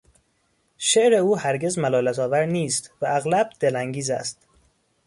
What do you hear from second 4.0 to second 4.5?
است.